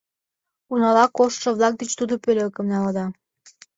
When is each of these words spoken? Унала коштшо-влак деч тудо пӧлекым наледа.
Унала 0.71 1.05
коштшо-влак 1.17 1.73
деч 1.79 1.91
тудо 1.99 2.13
пӧлекым 2.23 2.65
наледа. 2.71 3.05